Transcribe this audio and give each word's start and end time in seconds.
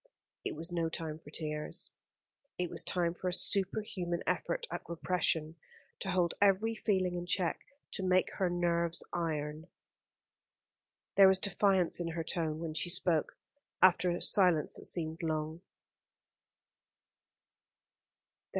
It 0.43 0.55
was 0.55 0.71
no 0.71 0.89
time 0.89 1.19
for 1.19 1.29
tears. 1.29 1.91
It 2.57 2.71
was 2.71 2.83
time 2.83 3.13
for 3.13 3.27
a 3.29 3.31
superhuman 3.31 4.23
effort 4.25 4.65
at 4.71 4.81
repression, 4.89 5.57
to 5.99 6.09
hold 6.09 6.33
every 6.41 6.73
feeling 6.73 7.13
in 7.13 7.27
check, 7.27 7.59
to 7.91 8.01
make 8.03 8.31
her 8.37 8.49
nerves 8.49 9.03
iron. 9.13 9.67
There 11.17 11.27
was 11.27 11.37
defiance 11.37 11.99
in 11.99 12.07
her 12.07 12.23
tone 12.23 12.57
when 12.57 12.73
she 12.73 12.89
spoke, 12.89 13.37
after 13.79 14.09
a 14.09 14.23
silence 14.23 14.73
that 14.77 14.85
seemed 14.85 15.21
long. 15.21 15.61